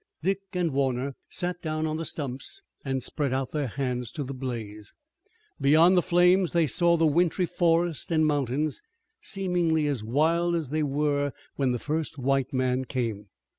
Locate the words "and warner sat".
0.53-1.61